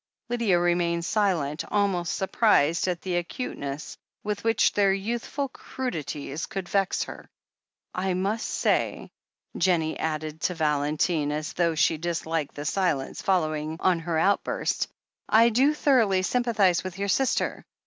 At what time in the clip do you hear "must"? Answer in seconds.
8.15-8.49